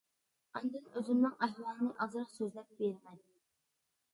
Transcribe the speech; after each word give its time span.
ئاندىن 0.59 0.87
ئۆزۈمنىڭ 0.95 1.35
ئەھۋالىنى 1.47 1.91
ئازراق 2.07 2.33
سۆزلەپ 2.39 2.73
بېرىمەن. 2.81 3.21